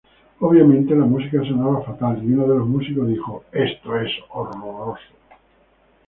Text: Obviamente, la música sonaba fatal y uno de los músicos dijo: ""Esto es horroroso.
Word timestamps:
Obviamente, 0.39 0.95
la 0.95 1.05
música 1.05 1.43
sonaba 1.43 1.83
fatal 1.83 2.23
y 2.23 2.33
uno 2.33 2.47
de 2.47 2.55
los 2.57 2.67
músicos 2.67 3.07
dijo: 3.07 3.43
""Esto 3.51 3.99
es 3.99 4.09
horroroso. 4.31 5.13